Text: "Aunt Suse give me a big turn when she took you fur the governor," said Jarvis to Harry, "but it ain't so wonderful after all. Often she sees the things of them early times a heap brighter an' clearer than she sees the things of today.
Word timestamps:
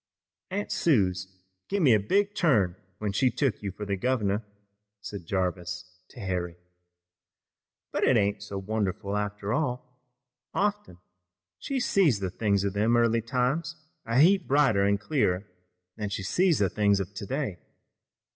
"Aunt 0.49 0.71
Suse 0.71 1.27
give 1.69 1.83
me 1.83 1.93
a 1.93 1.99
big 1.99 2.33
turn 2.33 2.75
when 2.97 3.11
she 3.11 3.29
took 3.29 3.61
you 3.61 3.69
fur 3.71 3.85
the 3.85 3.95
governor," 3.95 4.43
said 4.99 5.27
Jarvis 5.27 5.85
to 6.09 6.19
Harry, 6.19 6.55
"but 7.91 8.03
it 8.03 8.17
ain't 8.17 8.41
so 8.41 8.57
wonderful 8.57 9.15
after 9.15 9.53
all. 9.53 10.01
Often 10.55 10.97
she 11.59 11.79
sees 11.79 12.19
the 12.19 12.31
things 12.31 12.63
of 12.63 12.73
them 12.73 12.97
early 12.97 13.21
times 13.21 13.75
a 14.03 14.17
heap 14.19 14.47
brighter 14.47 14.87
an' 14.87 14.97
clearer 14.97 15.45
than 15.97 16.09
she 16.09 16.23
sees 16.23 16.57
the 16.57 16.67
things 16.71 16.99
of 16.99 17.13
today. 17.13 17.59